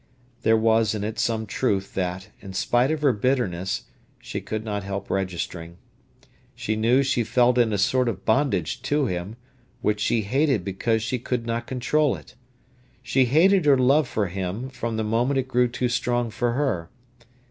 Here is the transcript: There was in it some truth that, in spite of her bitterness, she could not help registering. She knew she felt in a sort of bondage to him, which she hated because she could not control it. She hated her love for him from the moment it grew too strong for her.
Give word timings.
There 0.41 0.57
was 0.57 0.95
in 0.95 1.03
it 1.03 1.19
some 1.19 1.45
truth 1.45 1.93
that, 1.93 2.29
in 2.39 2.53
spite 2.53 2.89
of 2.89 3.03
her 3.03 3.13
bitterness, 3.13 3.83
she 4.17 4.41
could 4.41 4.65
not 4.65 4.81
help 4.83 5.11
registering. 5.11 5.77
She 6.55 6.75
knew 6.75 7.03
she 7.03 7.23
felt 7.23 7.59
in 7.59 7.71
a 7.71 7.77
sort 7.77 8.09
of 8.09 8.25
bondage 8.25 8.81
to 8.81 9.05
him, 9.05 9.35
which 9.81 9.99
she 9.99 10.21
hated 10.23 10.65
because 10.65 11.03
she 11.03 11.19
could 11.19 11.45
not 11.45 11.67
control 11.67 12.15
it. 12.15 12.33
She 13.03 13.25
hated 13.25 13.65
her 13.65 13.77
love 13.77 14.07
for 14.07 14.25
him 14.25 14.69
from 14.71 14.97
the 14.97 15.03
moment 15.03 15.37
it 15.37 15.47
grew 15.47 15.67
too 15.67 15.87
strong 15.87 16.31
for 16.31 16.53
her. 16.53 16.89